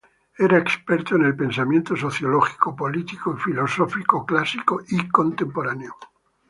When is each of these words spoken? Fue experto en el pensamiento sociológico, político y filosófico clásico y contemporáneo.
Fue 0.31 0.47
experto 0.57 1.15
en 1.15 1.25
el 1.25 1.35
pensamiento 1.35 1.95
sociológico, 1.95 2.75
político 2.75 3.35
y 3.37 3.39
filosófico 3.39 4.25
clásico 4.25 4.81
y 4.89 5.07
contemporáneo. 5.09 5.93